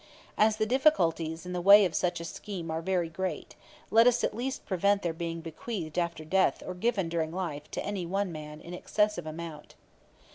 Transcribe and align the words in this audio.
As 0.35 0.57
the 0.57 0.65
difficulties 0.65 1.45
in 1.45 1.53
the 1.53 1.61
way 1.61 1.85
of 1.85 1.93
such 1.93 2.19
a 2.19 2.25
scheme 2.25 2.71
are 2.71 2.81
very 2.81 3.07
great, 3.07 3.55
let 3.91 4.07
us 4.07 4.23
at 4.23 4.33
least 4.35 4.65
prevent 4.65 5.03
their 5.03 5.13
being 5.13 5.41
bequeathed 5.41 5.99
after 5.99 6.25
death 6.25 6.63
or 6.65 6.73
given 6.73 7.07
during 7.07 7.31
life 7.31 7.69
to 7.69 7.85
any 7.85 8.07
one 8.07 8.31
man 8.31 8.61
in 8.61 8.73
excessive 8.73 9.27
amount. 9.27 9.75